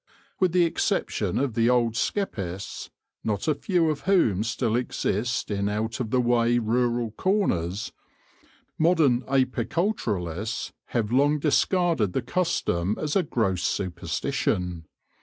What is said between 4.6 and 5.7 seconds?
exist in